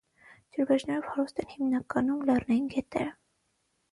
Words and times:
Ջրվեժներով 0.55 1.09
հարուստ 1.09 1.41
են 1.43 1.51
հիմնականում 1.51 2.23
լեռնային 2.29 2.65
գետերը։ 2.77 3.13